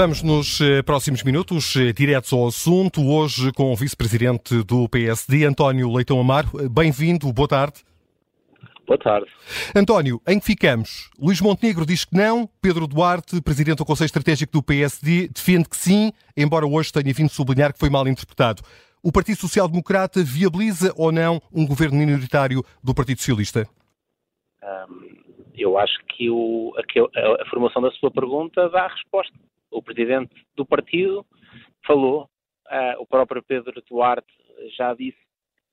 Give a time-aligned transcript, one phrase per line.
[0.00, 5.44] Vamos nos eh, próximos minutos eh, diretos ao assunto, hoje com o vice-presidente do PSD,
[5.44, 6.50] António Leitão Amaro.
[6.70, 7.82] Bem-vindo, boa tarde.
[8.86, 9.26] Boa tarde.
[9.74, 11.10] António, em que ficamos?
[11.20, 15.76] Luís Montenegro diz que não, Pedro Duarte, presidente do Conselho Estratégico do PSD, defende que
[15.76, 18.62] sim, embora hoje tenha vindo sublinhar que foi mal interpretado.
[19.02, 23.68] O Partido Social Democrata viabiliza ou não um governo minoritário do Partido Socialista?
[24.62, 25.08] Um,
[25.56, 29.34] eu acho que, o, a, a, formação da sua pergunta dá a resposta.
[29.70, 31.26] O presidente do partido
[31.86, 32.28] falou,
[32.66, 34.32] uh, o próprio Pedro Duarte
[34.76, 35.18] já disse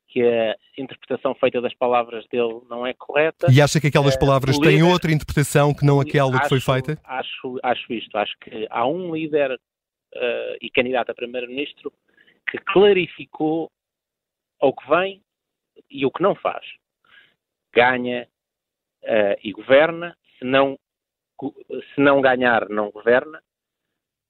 [0.08, 3.48] que a interpretação feita das palavras dele não é correta.
[3.52, 6.44] E acha que aquelas eh, palavras uh, têm líder, outra interpretação que não aquela acho,
[6.44, 7.02] que foi feita?
[7.04, 8.18] Acho, acho isto.
[8.18, 11.92] Acho que há um líder uh, e candidato a primeiro-ministro
[12.50, 13.70] que clarificou
[14.62, 15.22] o que vem
[15.90, 16.66] e o que não faz.
[17.74, 18.28] Ganha
[19.04, 20.80] uh, e governa, se não,
[21.94, 23.42] se não ganhar, não governa.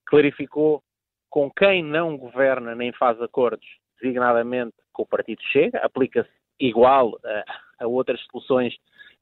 [0.06, 0.82] Clarificou
[1.30, 3.66] com quem não governa nem faz acordos,
[4.00, 8.74] designadamente com o Partido Chega, aplica-se igual a, a, outras soluções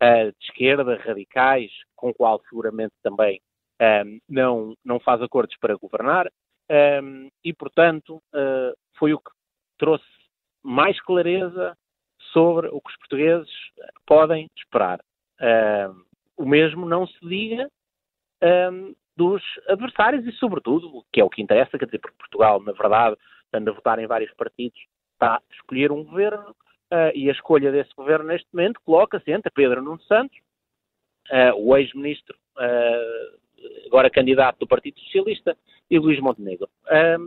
[0.02, 3.40] uh, de esquerda, radicais, com o qual seguramente também
[3.80, 9.30] ehm, não, não faz acordos para governar, um, ehm, e, portanto, uh, foi o que
[9.78, 10.04] trouxe
[10.62, 11.76] mais clareza
[12.32, 13.50] sobre o que os portugueses
[14.06, 15.00] podem esperar.
[15.40, 16.04] Uh,
[16.36, 17.68] o mesmo não se diga
[19.16, 23.16] dos adversários e, sobretudo, que é o que interessa, quer dizer, porque Portugal, na verdade,
[23.52, 24.78] anda a votar em vários partidos,
[25.12, 29.50] está a escolher um governo uh, e a escolha desse governo neste momento coloca-se entre
[29.50, 30.36] Pedro Nuno Santos,
[31.30, 35.56] uh, o ex-ministro, uh, agora candidato do Partido Socialista,
[35.90, 36.66] e Luís Montenegro.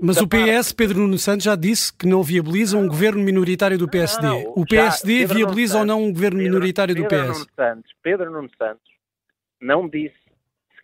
[0.02, 3.88] Mas o PS, Pedro Nuno Santos, já disse que não viabiliza um governo minoritário do
[3.88, 4.28] PSD.
[4.28, 7.40] Não, o PSD já, viabiliza ou não um governo Pedro, minoritário do Pedro PS?
[7.40, 8.92] Nuno Santos, Pedro Nuno Santos
[9.62, 10.27] não disse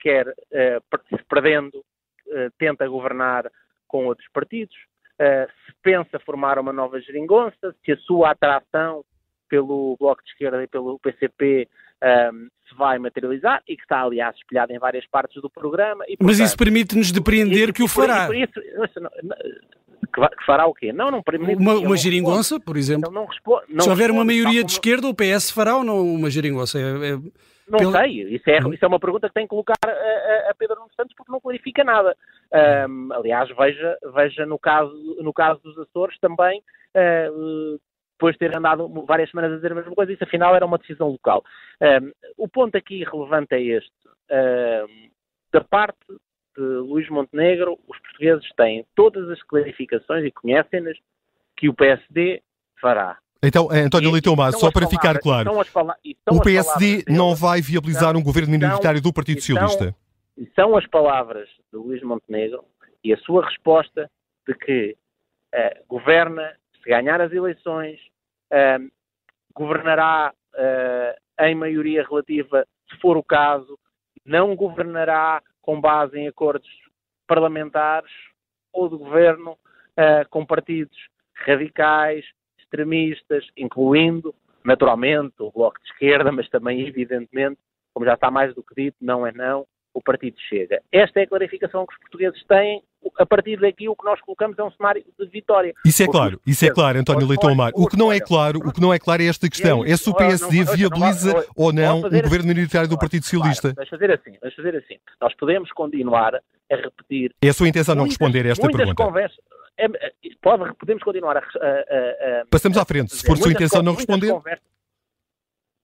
[0.03, 3.50] sequer, uh, perdendo, uh, tenta governar
[3.88, 4.75] com outros partidos,
[5.19, 9.06] uh, se pensa formar uma nova geringonça, se a sua atração
[9.50, 11.69] pelo Bloco de Esquerda e pelo PCP
[12.03, 16.03] um, se vai materializar e que está, aliás, espelhado em várias partes do programa.
[16.06, 18.25] E, portanto, Mas isso permite-nos depreender que o fará.
[18.25, 20.92] Por, isso, que fará o quê?
[20.92, 21.56] Não, não permite.
[21.56, 23.12] Uma, uma geringonça, por exemplo?
[23.12, 26.02] Não, não responde, Se houver responde, uma maioria de esquerda, o PS fará ou não
[26.02, 26.80] uma geringonça?
[26.80, 27.18] É, é...
[27.68, 27.91] Não Pelo...
[27.91, 30.91] sei, isso é, isso é uma pergunta que tem que colocar a, a Pedro Nuno
[30.96, 32.16] Santos porque não clarifica nada.
[32.90, 37.79] Um, aliás, veja, veja no, caso, no caso dos Açores também, uh,
[38.13, 40.78] depois de ter andado várias semanas a dizer a mesma coisa, isso afinal era uma
[40.78, 41.44] decisão local.
[41.81, 43.91] Um, o ponto aqui relevante é este.
[44.31, 45.09] Um,
[45.51, 46.00] da parte
[46.56, 50.97] de Luís Montenegro, os portugueses têm todas as clarificações e conhecem-nas
[51.57, 52.41] que o PSD
[52.80, 53.18] fará.
[53.44, 55.52] Então, eh, António Leitão Mas, só para ficar claro,
[56.31, 59.94] o PSD não vai viabilizar um governo minoritário do Partido Socialista.
[60.56, 62.64] São as palavras de Luís Montenegro
[63.04, 64.09] e a sua resposta
[64.48, 64.96] de que
[65.54, 68.00] uh, governa se ganhar as eleições,
[68.52, 68.90] uh,
[69.54, 73.78] governará uh, em maioria relativa, se for o caso,
[74.25, 76.70] não governará com base em acordos
[77.28, 78.12] parlamentares
[78.72, 79.58] ou de governo
[80.30, 80.98] com partidos
[81.46, 82.25] radicais,
[82.74, 84.34] extremistas, incluindo,
[84.66, 87.58] naturalmente, o Bloco de Esquerda, mas também, evidentemente,
[87.94, 90.82] como já está mais do que dito, não é não, o partido chega.
[90.92, 92.82] Esta é a clarificação que os portugueses têm.
[93.20, 95.74] A partir daqui, o que nós colocamos é um cenário de vitória.
[95.86, 97.72] Isso é claro, isso é claro, António Leitão Amar.
[97.76, 99.86] O que não é claro, o que não é claro é esta questão.
[99.86, 103.74] É se o PSD viabiliza ou não um governo minoritário do Partido Socialista.
[103.74, 104.96] Deixa fazer assim, deixa fazer assim.
[105.22, 107.36] Nós podemos continuar a repetir.
[107.44, 109.04] É a sua intenção não responder a esta pergunta.
[109.78, 113.82] É, é, pode, podemos continuar a, a, a Passamos à frente, se for sua intenção
[113.82, 114.32] não responder.
[114.32, 114.74] Conversas,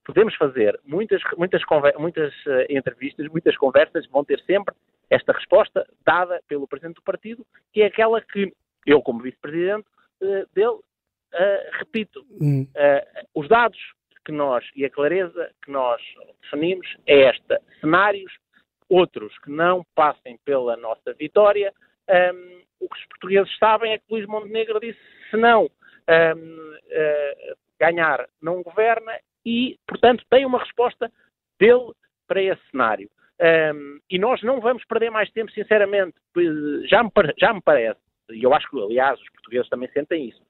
[0.04, 1.62] podemos fazer muitas, muitas,
[1.98, 4.74] muitas uh, entrevistas, muitas conversas, vão ter sempre
[5.08, 8.52] esta resposta dada pelo Presidente do Partido, que é aquela que
[8.86, 9.86] eu, como Vice-Presidente
[10.20, 12.24] uh, dele, uh, repito.
[12.40, 12.66] Hum.
[13.34, 13.78] os dados
[14.24, 16.00] que nós, e a clareza que nós
[16.42, 17.60] definimos é esta.
[17.80, 18.32] Cenários,
[18.88, 21.72] outros que não passem pela nossa vitória,
[22.08, 24.98] um, ehm, o que os portugueses sabem é que Luís Montenegro disse,
[25.30, 25.68] se não um,
[26.90, 29.12] ehm, ganhar, não governa,
[29.44, 31.10] e, portanto, tem uma resposta
[31.58, 31.92] dele
[32.26, 33.08] para esse cenário.
[33.74, 36.14] Um, e nós não vamos perder mais tempo, sinceramente.
[36.88, 38.00] Já me, já me parece,
[38.30, 40.42] e eu acho que, aliás, os portugueses também sentem isso,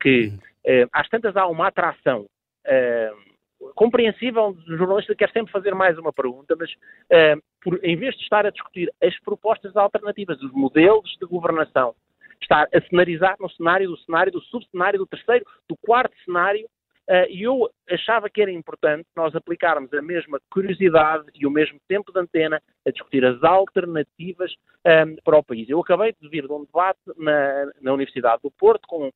[0.00, 3.31] que uh, às tantas há uma atração uh,
[3.74, 8.14] compreensível do jornalista que quer sempre fazer mais uma pergunta, mas uh, por, em vez
[8.16, 11.94] de estar a discutir as propostas alternativas, os modelos de governação,
[12.40, 16.66] estar a cenarizar no cenário do cenário, do subcenário, do terceiro, do quarto cenário,
[17.10, 21.80] Uh, e eu achava que era importante nós aplicarmos a mesma curiosidade e o mesmo
[21.88, 24.54] tempo de antena a discutir as alternativas
[24.86, 25.68] um, para o país.
[25.68, 29.12] Eu acabei de vir de um debate na, na Universidade do Porto com uh,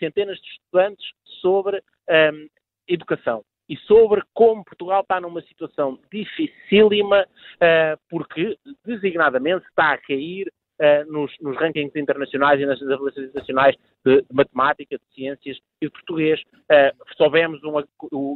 [0.00, 1.06] centenas de estudantes
[1.40, 2.48] sobre um,
[2.88, 10.52] educação e sobre como Portugal está numa situação dificílima, uh, porque designadamente está a cair
[10.80, 15.86] uh, nos, nos, rankings internacionais e nas avaliações nacionais de, de, matemática, de ciências e
[15.86, 16.40] de português.
[16.68, 17.80] Uh, soubemos um,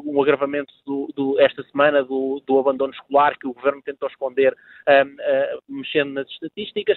[0.07, 4.53] um agravamento do, do, esta semana do, do, abandono escolar que o governo tentou esconder
[4.53, 6.97] uh, mexendo nas estatísticas.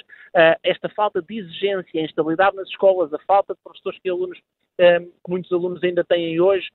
[0.62, 4.38] esta falta de exigência, a instabilidade nas escolas, a falta de professores que, alunos,
[4.78, 6.68] que muitos alunos ainda têm hoje,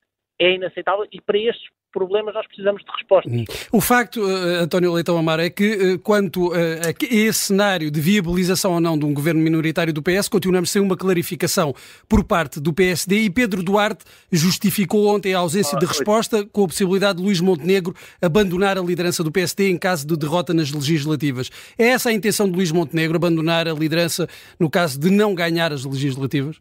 [0.43, 3.33] é inaceitável e para estes problemas nós precisamos de respostas.
[3.33, 3.44] Hum.
[3.71, 8.00] O facto, uh, António Leitão Amar, é que uh, quanto uh, a esse cenário de
[8.00, 11.75] viabilização ou não de um governo minoritário do PS, continuamos sem uma clarificação
[12.09, 16.65] por parte do PSD e Pedro Duarte justificou ontem a ausência ah, de resposta com
[16.65, 20.73] a possibilidade de Luís Montenegro abandonar a liderança do PSD em caso de derrota nas
[20.73, 21.50] legislativas.
[21.79, 24.27] É essa a intenção de Luís Montenegro, abandonar a liderança
[24.59, 26.56] no caso de não ganhar as legislativas?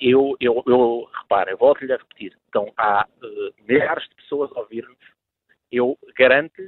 [0.00, 1.08] Eu, eu, eu
[1.48, 4.98] eu volto-lhe a repetir, então há uh, milhares de pessoas a ouvir-nos,
[5.70, 6.62] eu garanto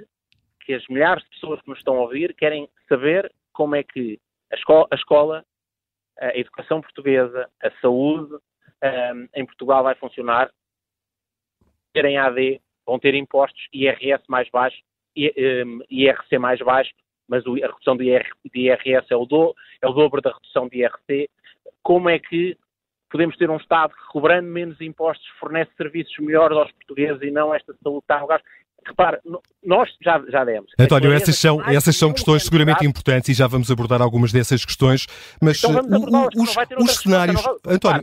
[0.60, 4.20] que as milhares de pessoas que nos estão a ouvir querem saber como é que
[4.52, 5.44] a escola, a, escola,
[6.18, 8.38] a educação portuguesa, a saúde um,
[8.82, 10.50] ehm, em Portugal vai funcionar,
[11.92, 14.80] terem AD, vão ter impostos, IRS mais baixo,
[15.16, 16.92] IRC mais baixo,
[17.28, 21.30] mas a redução do IRS é o, do, é o dobro da redução do IRC.
[21.82, 22.56] Como é que
[23.10, 27.54] podemos ter um Estado que, cobrando menos impostos, fornece serviços melhores aos portugueses e não
[27.54, 28.42] esta no gás.
[28.86, 29.20] Repara,
[29.64, 30.72] nós já, já demos.
[30.78, 35.06] António, essas são, essas são questões seguramente importantes e já vamos abordar algumas dessas questões,
[35.40, 37.42] mas então o, os, os cenários.
[37.66, 38.02] António,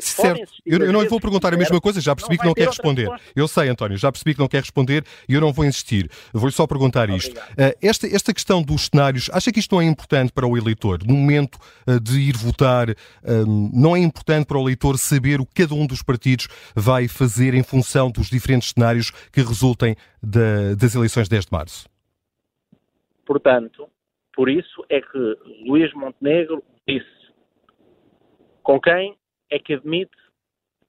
[0.00, 2.66] certo, eu, eu, não lhe vou perguntar a mesma coisa, já percebi que não quer
[2.66, 3.08] responder.
[3.34, 6.10] Eu sei, António, já percebi que não quer responder e eu não vou insistir.
[6.32, 7.38] Vou-lhe só perguntar isto.
[7.38, 11.00] Uh, esta, esta questão dos cenários, acha que isto não é importante para o eleitor?
[11.06, 15.46] No momento uh, de ir votar, um, não é importante para o eleitor saber o
[15.46, 20.74] que cada um dos partidos vai fazer em função dos diferentes cenários que resultem da,
[20.74, 21.88] das eleições de 10 de março?
[23.24, 23.88] Portanto,
[24.34, 27.32] por isso é que Luís Montenegro disse
[28.62, 29.16] com quem
[29.50, 30.16] é que admite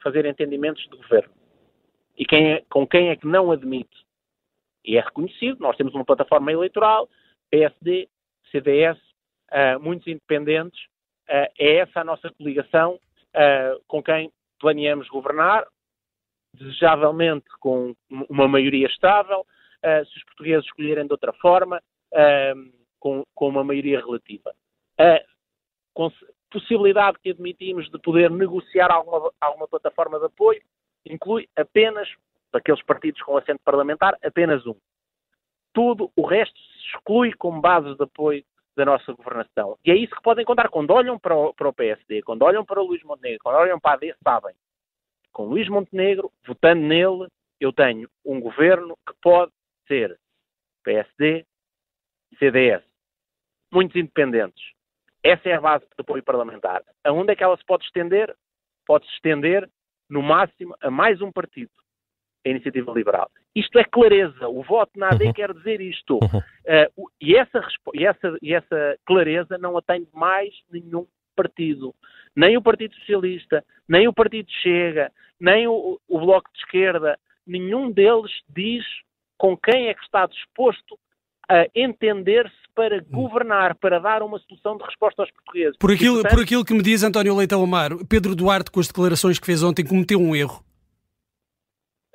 [0.01, 1.33] fazer entendimentos de governo
[2.17, 4.05] e quem é, com quem é que não admite.
[4.83, 7.09] E é reconhecido, nós temos uma plataforma eleitoral,
[7.49, 8.07] PSD,
[8.51, 8.97] CDS,
[9.51, 10.79] uh, muitos independentes,
[11.29, 15.65] uh, é essa a nossa coligação uh, com quem planeamos governar,
[16.53, 17.95] desejavelmente com
[18.29, 21.81] uma maioria estável, uh, se os portugueses escolherem de outra forma,
[22.13, 24.53] uh, com, com, uma maioria relativa.
[24.99, 25.23] A
[26.51, 30.61] possibilidade que admitimos de poder negociar alguma, alguma plataforma de apoio
[31.05, 32.09] inclui apenas,
[32.51, 34.75] para aqueles partidos com assento parlamentar, apenas um.
[35.73, 38.43] Tudo o resto se exclui como base de apoio
[38.75, 39.77] da nossa governação.
[39.85, 40.69] E é isso que podem contar.
[40.69, 43.79] Quando olham para o, para o PSD, quando olham para o Luís Montenegro, quando olham
[43.79, 44.55] para a AD, sabem
[45.31, 47.27] com Luís Montenegro, votando nele,
[47.59, 49.51] eu tenho um governo que pode
[49.87, 50.17] ser
[50.83, 51.45] PSD,
[52.37, 52.83] CDS,
[53.71, 54.63] muitos independentes.
[55.23, 56.81] Essa é a base de apoio parlamentar.
[57.03, 58.33] Aonde é que ela se pode estender?
[58.85, 59.69] Pode-se estender,
[60.09, 61.71] no máximo, a mais um partido,
[62.45, 63.29] a Iniciativa Liberal.
[63.55, 64.47] Isto é clareza.
[64.47, 65.33] O voto na AD uhum.
[65.33, 66.15] quer dizer isto.
[66.15, 66.39] Uhum.
[66.39, 67.61] Uh, e, essa,
[67.93, 71.05] e, essa, e essa clareza não a tem mais nenhum
[71.39, 71.95] partido.
[72.35, 77.17] Nem o Partido Socialista, nem o Partido Chega, nem o, o Bloco de Esquerda,
[77.47, 78.83] nenhum deles diz
[79.37, 80.99] com quem é que está disposto
[81.49, 83.05] a entender-se para hum.
[83.09, 85.77] governar, para dar uma solução de resposta aos portugueses.
[85.77, 88.87] Por aquilo, portanto, por aquilo que me diz António Leitão Amaro, Pedro Duarte, com as
[88.87, 90.63] declarações que fez ontem, cometeu um erro.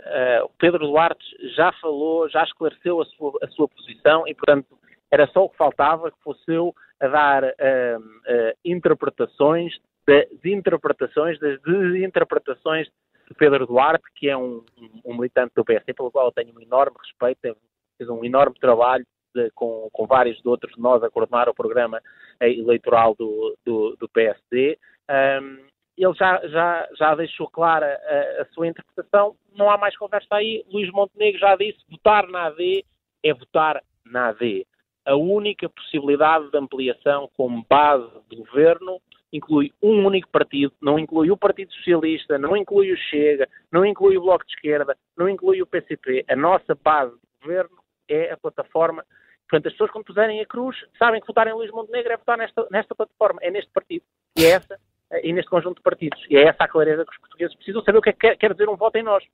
[0.01, 1.25] Uh, Pedro Duarte
[1.57, 4.79] já falou, já esclareceu a sua, a sua posição e, portanto,
[5.11, 6.75] era só o que faltava que fosse eu
[7.05, 9.75] a dar uh, uh, interpretações
[10.07, 12.89] das interpretações das desinterpretações
[13.29, 14.63] de Pedro Duarte, que é um,
[15.05, 17.57] um, militante do PSD, pelo qual eu tenho um enorme respeito,
[17.97, 21.55] fez um enorme trabalho de, com, com, vários de outros de nós a coordenar o
[21.55, 22.03] programa
[22.41, 24.79] eleitoral do, do, do PSD.
[25.11, 25.65] Um,
[25.97, 30.65] ele já, já, já deixou clara a, a, sua interpretação, não há mais conversa aí.
[30.71, 32.85] Luís Montenegro já disse: votar na AD
[33.23, 34.67] é votar na AD
[35.05, 39.01] a única possibilidade de ampliação como base de governo
[39.33, 44.17] inclui um único partido, não inclui o Partido Socialista, não inclui o Chega, não inclui
[44.17, 46.25] o Bloco de Esquerda, não inclui o PCP.
[46.29, 47.77] A nossa base de governo
[48.09, 49.05] é a plataforma.
[49.49, 52.39] Portanto, as pessoas, quando puserem a cruz, sabem que votar em Luís Montenegro é votar
[52.39, 54.05] nesta, nesta plataforma, é neste partido.
[54.39, 54.79] E é essa
[55.23, 56.21] e neste conjunto de partidos.
[56.31, 58.53] E é essa a clareza que os portugueses precisam saber o que é que quer
[58.53, 59.25] dizer um voto em nós.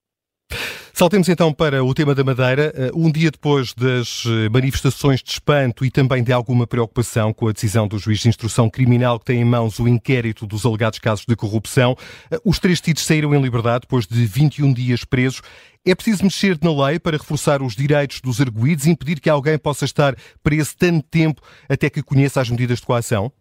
[1.00, 2.74] Saltemos então para o tema da Madeira.
[2.76, 7.48] Eh, um dia depois das eh, manifestações de espanto e também de alguma preocupação com
[7.48, 10.98] a decisão do juiz de instrução criminal que tem em mãos o inquérito dos alegados
[10.98, 11.96] casos de corrupção,
[12.30, 15.40] eh, os três tidos saíram em liberdade depois de 21 dias presos.
[15.86, 19.56] É preciso mexer na lei para reforçar os direitos dos arguídos e impedir que alguém
[19.56, 23.32] possa estar preso tanto tempo até que conheça as medidas de coação?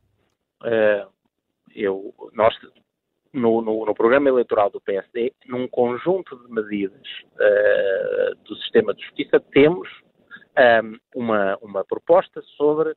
[0.63, 1.11] Uh,
[1.75, 2.55] eu, nós
[3.33, 9.03] no, no, no, programa eleitoral do PSD, num conjunto de medidas uh, do sistema de
[9.03, 9.87] justiça, temos
[10.57, 12.95] um, ehm, uma, uma proposta sobre uh,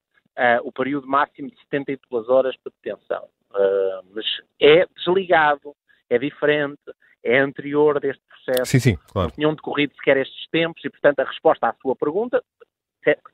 [0.63, 3.25] o período máximo de 72 horas de detenção.
[3.51, 4.25] Uh, mas
[4.61, 5.75] é desligado,
[6.09, 6.81] é diferente,
[7.23, 8.71] é anterior deste processo.
[8.71, 9.29] Sim, sim, claro.
[9.29, 12.43] Não tinham decorrido sequer estes tempos e, portanto, a resposta à sua pergunta,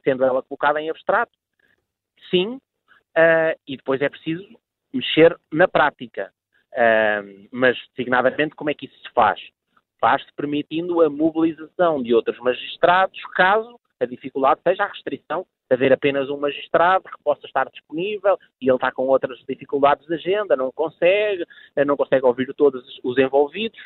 [0.02, 1.32] sendo ela colocada em abstrato,
[2.30, 2.60] sim,
[3.66, 4.46] e depois é preciso
[4.92, 6.32] mexer na prática.
[7.50, 9.40] Mas, designadamente, como é que isso se faz?
[10.00, 15.92] Faz-se permitindo a mobilização de outros magistrados, caso a dificuldade seja a restrição de haver
[15.92, 20.56] apenas um magistrado que possa estar disponível e ele está com outras dificuldades de agenda,
[20.56, 21.44] não consegue,
[21.76, 23.78] eh, não consegue ouvir todos os envolvidos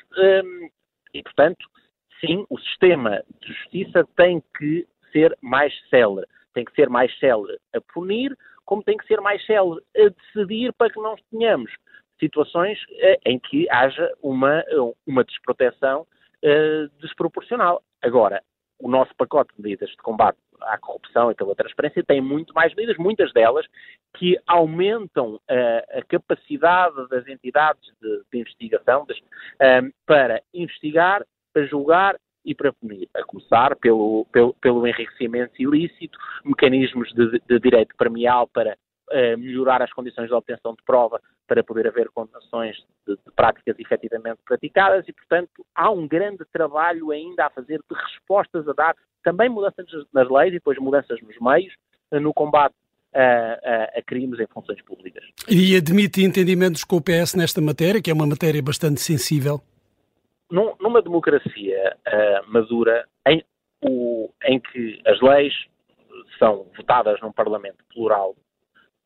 [1.14, 1.66] e, portanto,
[2.20, 6.26] sim, o sistema de justiça tem que ser mais célere.
[6.54, 10.72] Tem que ser mais célere a punir, como tem que ser mais célere a decidir
[10.74, 11.72] para que não tenhamos
[12.22, 14.62] situações eh, em que haja uma,
[15.04, 17.82] uma desproteção uh, desproporcional.
[18.00, 18.40] Agora,
[18.78, 22.72] o nosso pacote de medidas de combate à corrupção e pela transparência tem muito mais
[22.74, 23.66] medidas, muitas delas
[24.16, 31.66] que aumentam uh, a capacidade das entidades de, de investigação de, uh, para investigar, para
[31.66, 37.94] julgar e para punir, a começar pelo, pelo, pelo enriquecimento ilícito, mecanismos de, de direito
[37.96, 38.76] premial para
[39.36, 42.76] melhorar as condições de obtenção de prova para poder haver condenações
[43.06, 47.96] de, de, práticas efetivamente praticadas e, portanto, há um grande trabalho ainda a fazer de
[47.96, 51.74] respostas a dar, também mudanças nas leis e depois mudanças nos meios,
[52.10, 52.74] eh, no combate
[53.14, 55.22] a, a, a, crimes em funções públicas.
[55.48, 59.60] E admite entendimentos com o PS nesta matéria, que é uma matéria bastante sensível?
[60.50, 63.44] Num, numa democracia uh, madura, em,
[63.82, 65.52] o, em que as leis
[66.38, 68.34] são votadas num Parlamento plural,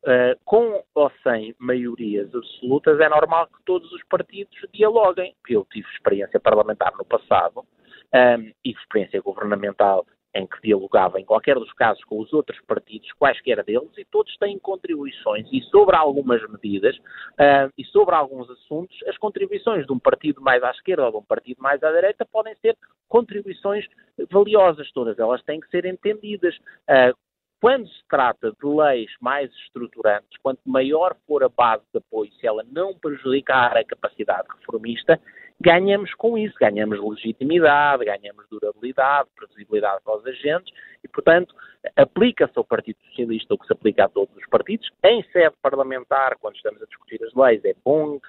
[0.03, 5.35] Uh, com ou sem maiorias absolutas, é normal que todos os partidos dialoguem.
[5.49, 7.65] Eu tive experiência parlamentar no passado
[8.13, 10.05] um, e experiência governamental
[10.37, 14.35] em que dialogava, em qualquer dos casos, com os outros partidos, quaisquer deles, e todos
[14.37, 15.47] têm contribuições.
[15.51, 20.61] E sobre algumas medidas uh, e sobre alguns assuntos, as contribuições de um partido mais
[20.63, 22.77] à esquerda ou de um partido mais à direita podem ser
[23.07, 23.85] contribuições
[24.29, 24.91] valiosas.
[24.91, 26.55] Todas elas têm que ser entendidas.
[26.87, 27.17] Uh,
[27.59, 32.45] quando se trata de leis mais estruturantes, quanto maior for a base de apoio, se
[32.45, 35.19] ela não prejudicar a capacidade reformista,
[35.59, 40.71] ganhamos com isso, ganhamos legitimidade, ganhamos durabilidade, previsibilidade para os agentes
[41.03, 41.55] e, portanto,
[41.95, 44.87] aplica-se ao Partido Socialista o que se aplica a todos os partidos.
[45.03, 48.19] Em sede parlamentar, quando estamos a discutir as leis, é bom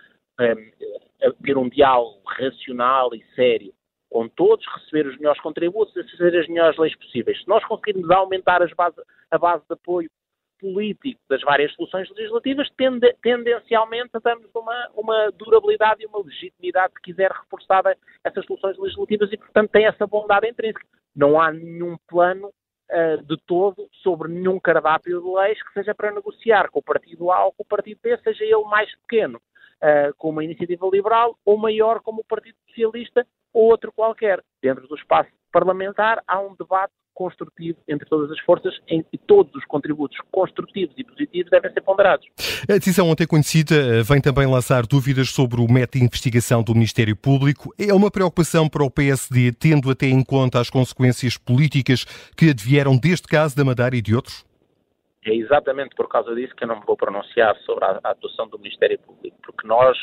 [0.41, 3.75] um, ter um diálogo racional e sério
[4.11, 7.41] com todos, receber os melhores contributos e fazer as melhores leis possíveis.
[7.41, 8.97] Se nós conseguirmos aumentar base,
[9.31, 10.11] a base de apoio
[10.59, 17.03] político das várias soluções legislativas, tende, tendencialmente damos uma, uma durabilidade e uma legitimidade, se
[17.03, 20.85] quiser, reforçada essas soluções legislativas e, portanto, tem essa bondade intrínseca.
[21.15, 26.13] Não há nenhum plano uh, de todo sobre nenhum cardápio de leis que seja para
[26.13, 29.41] negociar com o partido A ou com o partido B, seja ele mais pequeno,
[29.83, 34.43] uh, como a iniciativa liberal, ou maior como o Partido Socialista, ou outro qualquer.
[34.63, 39.53] Dentro do espaço parlamentar há um debate construtivo entre todas as forças em que todos
[39.57, 42.25] os contributos construtivos e positivos devem ser ponderados.
[42.71, 46.75] A decisão ontem conhecida eh, vem também lançar dúvidas sobre o método de investigação do
[46.75, 47.75] Ministério Público.
[47.77, 52.05] É uma preocupação para o PSD, tendo até em conta as consequências políticas
[52.37, 54.48] que advieram deste caso da Madeira e de outros?
[55.29, 58.59] É exatamente por causa disso que eu não me vou pronunciar sobre a atuação do
[58.59, 59.99] Ministério Público, porque nós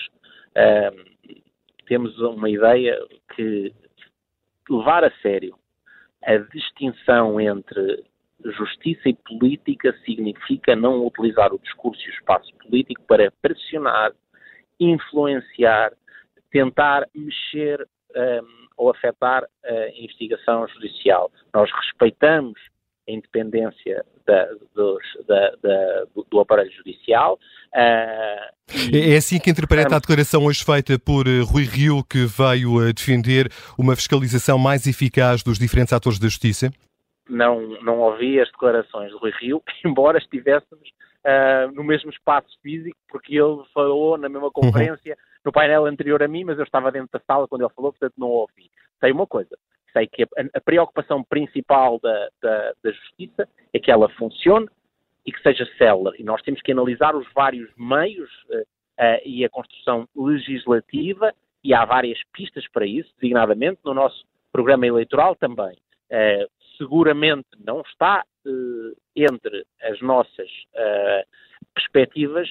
[0.54, 1.04] ehm,
[1.88, 2.96] temos uma ideia
[3.36, 3.74] que
[4.70, 5.58] levar a sério
[6.24, 8.04] a distinção entre
[8.44, 14.12] justiça e política significa não utilizar o discurso e o espaço político para pressionar,
[14.80, 15.92] influenciar,
[16.52, 21.32] tentar mexer um, ou afetar a investigação judicial.
[21.54, 22.60] Nós respeitamos
[23.08, 27.40] a independência da, dos, da, da, do, do, aparelho judicial.
[27.74, 28.56] Uh,
[28.94, 32.92] é assim que interpreta a declaração hoje feita por eh, Rui Rio, que veio a
[32.92, 36.72] defender uma fiscalização mais eficaz dos diferentes atores da justiça?
[37.30, 40.90] Não, não ouvi as declarações de Rui Rio, embora estivéssemos
[41.26, 45.42] uh, no mesmo espaço físico, porque ele falou na mesma conferência, uhum.
[45.46, 48.14] no painel anterior a mim, mas eu estava dentro da sala quando ele falou, portanto
[48.18, 48.70] não ouvi.
[49.00, 49.56] Sei uma coisa,
[49.96, 54.68] sei que a, a preocupação principal da, da, da, justiça é que ela funcione
[55.26, 56.18] e que seja célere.
[56.20, 61.34] E nós temos que analisar os vários meios uh, uh, e a construção legislativa,
[61.64, 65.78] e há várias pistas para isso, designadamente no nosso programa eleitoral também.
[66.12, 66.48] Uh,
[66.78, 68.24] seguramente não está
[69.16, 70.48] entre as nossas
[71.74, 72.48] perspectivas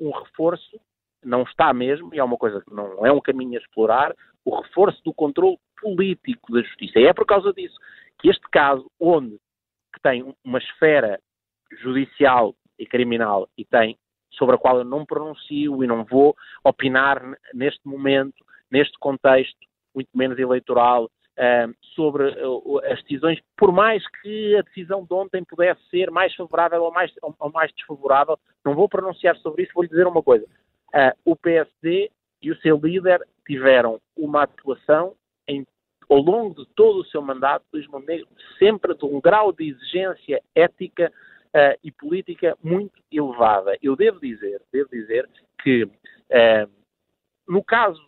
[0.00, 0.80] um reforço,
[1.22, 4.56] não está mesmo, e é uma coisa que não é um caminho a explorar, o
[4.60, 6.98] reforço do controle político da justiça.
[6.98, 7.76] E é por causa disso
[8.18, 9.36] que este caso, onde
[10.02, 11.20] tem uma esfera
[11.82, 13.98] judicial e criminal e tem
[14.32, 16.34] sobre a qual eu não pronuncio e não vou
[16.64, 17.20] opinar
[17.52, 19.58] neste momento, neste contexto,
[19.94, 25.44] muito menos eleitoral, uh, sobre uh, as decisões, por mais que a decisão de ontem
[25.44, 29.88] pudesse ser mais favorável ou mais, ou, mais desfavorável, não vou pronunciar sobre isso, vou-lhe
[29.88, 30.46] dizer uma coisa.
[30.94, 32.10] Uh, o PSD
[32.40, 35.14] e o seu líder tiveram uma atuação
[36.12, 38.28] ao longo de todo o seu mandato, Luís Montenegro,
[38.58, 41.10] sempre de um grau de exigência ética
[41.54, 43.78] uh, e política muito elevada.
[43.82, 45.26] Eu devo dizer, devo dizer
[45.62, 46.70] que uh,
[47.48, 48.02] no caso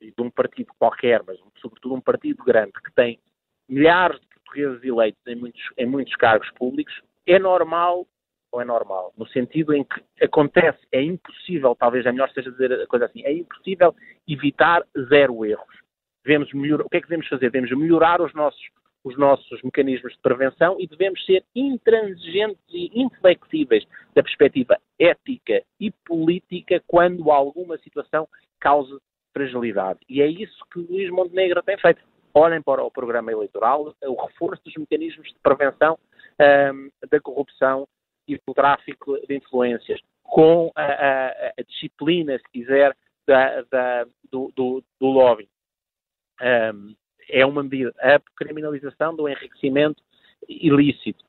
[0.00, 3.20] de um partido qualquer, mas sobretudo um partido grande que tem
[3.68, 8.06] milhares de portugueses eleitos em muitos, em muitos cargos públicos, é normal
[8.58, 12.86] é normal, no sentido em que acontece, é impossível, talvez é melhor seja dizer a
[12.86, 13.94] coisa assim, é impossível
[14.26, 15.85] evitar zero erros.
[16.26, 17.52] Devemos o que é que devemos fazer?
[17.52, 18.60] Devemos melhorar os nossos,
[19.04, 25.92] os nossos mecanismos de prevenção e devemos ser intransigentes e inflexíveis da perspectiva ética e
[26.04, 28.26] política quando alguma situação
[28.58, 28.98] cause
[29.32, 30.00] fragilidade.
[30.08, 32.02] E é isso que Luís Montenegro tem feito.
[32.34, 35.96] Olhem para o programa eleitoral, o reforço dos mecanismos de prevenção
[36.40, 37.86] um, da corrupção
[38.26, 44.52] e do tráfico de influências, com a, a, a disciplina, se quiser, da, da, do,
[44.56, 45.48] do, do lobby.
[46.40, 46.94] Um,
[47.28, 47.94] é uma medida.
[47.98, 50.02] A criminalização do enriquecimento
[50.48, 51.24] ilícito,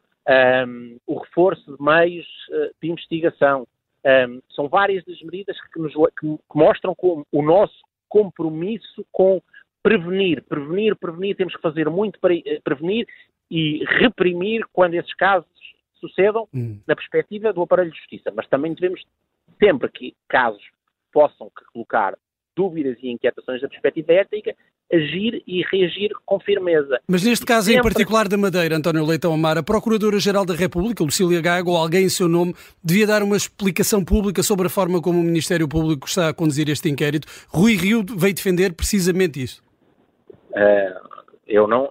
[0.68, 3.68] um, o reforço de meios uh, de investigação.
[4.06, 7.76] Um, são várias das medidas que, nos, que, que mostram como o nosso
[8.08, 9.42] compromisso com
[9.82, 11.36] prevenir, prevenir, prevenir.
[11.36, 13.08] Temos que fazer muito para eh, prevenir
[13.50, 15.50] e reprimir quando esses casos
[15.96, 16.80] sucedam hum.
[16.86, 18.32] na perspectiva do aparelho de justiça.
[18.34, 19.04] Mas também devemos,
[19.62, 20.64] sempre que casos
[21.12, 22.18] possam colocar
[22.56, 24.56] dúvidas e inquietações da perspectiva ética,
[24.92, 27.00] agir e reagir com firmeza.
[27.08, 27.80] Mas neste caso Sempre...
[27.80, 32.06] em particular da Madeira, António Leitão Amar, a Procuradora-Geral da República, Lucília Gago, ou alguém
[32.06, 36.08] em seu nome, devia dar uma explicação pública sobre a forma como o Ministério Público
[36.08, 37.28] está a conduzir este inquérito.
[37.50, 39.62] Rui Rio veio defender precisamente isso.
[40.52, 41.90] Uh, eu não,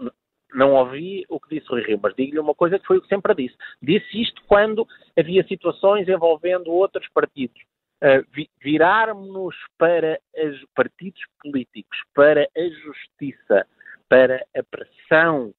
[0.54, 3.08] não ouvi o que disse Rui Rio, mas digo-lhe uma coisa que foi o que
[3.08, 3.54] sempre disse.
[3.82, 4.86] Disse isto quando
[5.18, 7.60] havia situações envolvendo outros partidos.
[8.02, 8.22] Uh,
[8.62, 13.66] virarmos para os partidos políticos, para a justiça,
[14.06, 15.54] para a pressão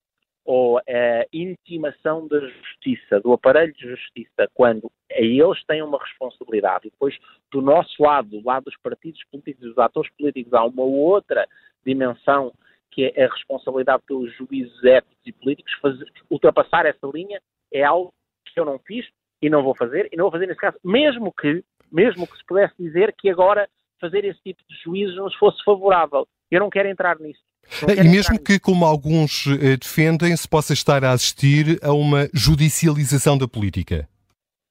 [0.46, 6.88] ou a intimação da justiça, do aparelho de justiça, quando eles têm uma responsabilidade.
[6.88, 7.18] E depois
[7.52, 11.46] do nosso lado, do lado dos partidos políticos, dos atores políticos, há uma outra
[11.86, 12.54] dimensão
[12.92, 18.14] que é a responsabilidade pelos juízes éticos e políticos, fazer, ultrapassar essa linha é algo
[18.46, 19.06] que eu não fiz
[19.42, 22.46] e não vou fazer, e não vou fazer nesse caso, mesmo que, mesmo que se
[22.46, 23.68] pudesse dizer que agora
[24.00, 26.28] fazer esse tipo de juízos nos fosse favorável.
[26.50, 27.42] Eu não quero entrar nisso.
[27.90, 33.38] E mesmo que, como alguns eh, defendem, se possa estar a assistir a uma judicialização
[33.38, 34.08] da política?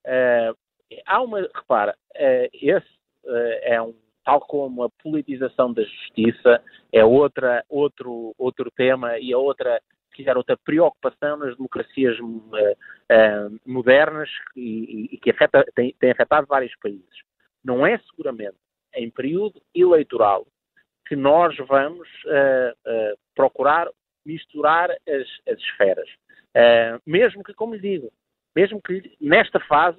[0.05, 0.55] Uh,
[1.05, 2.87] há uma, repara, uh, esse
[3.25, 3.93] uh, é um
[4.25, 9.81] tal como a politização da justiça é outra, outro, outro tema e é outra,
[10.17, 16.47] quiser, outra preocupação nas democracias uh, uh, modernas e, e que afeta, tem, tem, afetado
[16.47, 17.23] vários países.
[17.63, 18.57] Não é seguramente
[18.95, 20.45] em período eleitoral
[21.07, 23.87] que nós vamos uh, procurar
[24.25, 26.09] misturar as, as esferas.
[27.05, 28.11] mesmo que, como lhe digo,
[28.53, 29.97] mesmo que nesta fase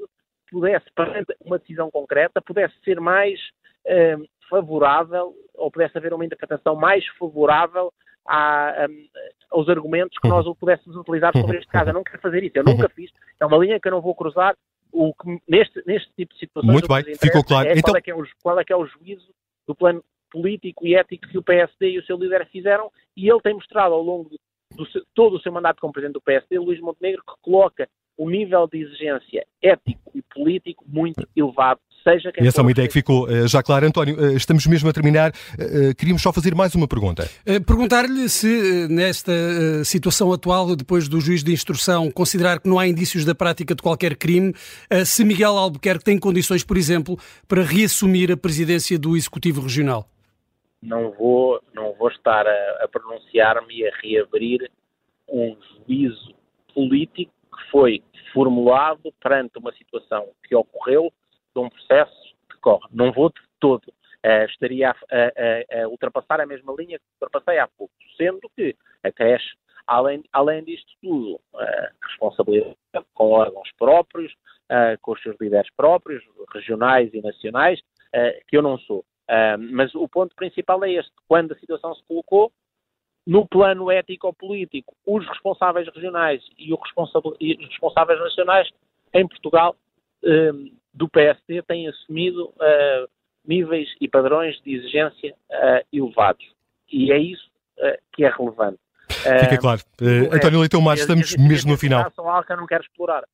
[0.51, 3.39] pudesse, perante uma decisão concreta, pudesse ser mais
[3.87, 7.93] uh, favorável, ou pudesse haver uma interpretação mais favorável
[8.29, 9.09] à, um,
[9.51, 11.91] aos argumentos que nós pudéssemos utilizar sobre este caso.
[11.91, 13.11] Eu não quero fazer isso, eu nunca fiz,
[13.41, 14.55] é uma linha que eu não vou cruzar.
[14.91, 16.73] O que, neste, neste tipo de situações.
[16.73, 17.69] Muito bem, ficou claro.
[17.69, 17.83] É então...
[17.83, 19.29] qual, é que é o, qual é que é o juízo
[19.67, 23.41] do plano político e ético que o PSD e o seu líder fizeram, e ele
[23.41, 24.39] tem mostrado ao longo de
[25.15, 28.83] todo o seu mandato como presidente do PSD, Luís Montenegro, que coloca o nível de
[28.83, 33.49] exigência ético e político muito elevado seja quem Essa é uma ideia que ficou uh,
[33.49, 33.87] já clara.
[33.87, 35.31] António, uh, estamos mesmo a terminar.
[35.31, 37.29] Uh, queríamos só fazer mais uma pergunta.
[37.67, 39.33] Perguntar-lhe se, nesta
[39.85, 43.83] situação atual, depois do juiz de instrução considerar que não há indícios da prática de
[43.83, 44.55] qualquer crime,
[45.05, 50.07] se Miguel Albuquerque tem condições, por exemplo, para reassumir a presidência do Executivo Regional.
[50.83, 54.71] Não vou, não vou estar a, a pronunciar-me e a reabrir
[55.29, 55.57] um
[55.87, 56.35] juízo
[56.75, 61.13] político que foi formulado perante uma situação que ocorreu
[61.55, 62.89] de um processo que corre.
[62.93, 63.93] Não vou de todo.
[64.25, 68.75] Uh, estaria a, a, a, ultrapassar a mesma linha que ultrapassei há pouco, sendo que
[69.05, 69.55] a creche,
[69.87, 72.77] além, além disto tudo, uh, responsabilidade
[73.15, 77.81] com órgãos próprios, uh, com os seus líderes próprios, regionais e nacionais,
[78.49, 79.05] que eu não sou.
[79.71, 82.51] mas o ponto principal é este: quando a situação se colocou,
[83.27, 88.71] no plano ético-político, os responsáveis regionais e, e, os responsáveis nacionais
[89.13, 89.77] em Portugal
[90.99, 93.09] do PSD têm assumido uh,
[93.47, 96.45] níveis e padrões de exigência uh, elevados.
[96.93, 98.79] E é isso uh, que é relevante.
[99.09, 99.81] Fica claro.
[100.31, 102.13] António Leitão Mar, estamos mesmo no final.
[102.15, 103.25] São algo que eu não quero explorar.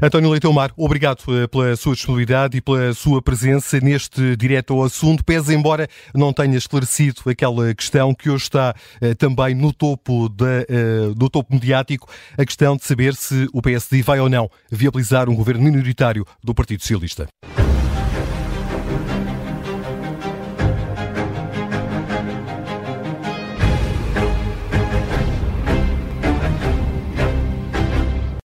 [0.00, 4.84] António Leitão Mar, obrigado eh, pela sua disponibilidade e pela sua presença neste direto ao
[4.84, 10.32] assunto, pese embora não tenha esclarecido aquela questão que hoje está eh, também no topo,
[10.40, 15.28] eh, do topo mediático, a questão de saber se o PSD vai ou não viabilizar
[15.28, 17.28] um governo minoritário do Partido Socialista.